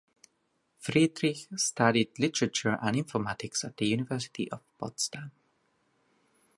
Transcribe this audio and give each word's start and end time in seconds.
Friedrich 0.79 1.47
studied 1.57 2.17
literature 2.17 2.75
and 2.81 2.95
informatics 2.97 3.63
at 3.63 3.79
University 3.81 4.49
of 4.51 4.61
Potsdam. 4.79 5.29